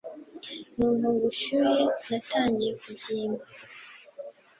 numva 0.75 1.05
ubushyuhe, 1.15 1.83
natangiye 2.07 2.73
kubyimba. 2.81 3.43